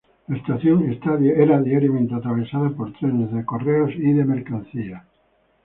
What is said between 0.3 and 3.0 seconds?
estación era diariamente atravesada por